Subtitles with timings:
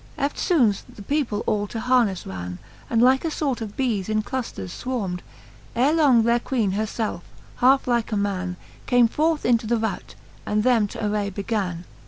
[0.17, 2.57] Eftibones the people all to harnefle ran.
[2.89, 5.19] And like a fort of bees in clufters fwarmed;
[5.75, 7.21] Ere long their Queene her felfe,
[7.61, 8.55] arm'd like a man,
[8.87, 11.85] Came forth into the rout, and them t'array began.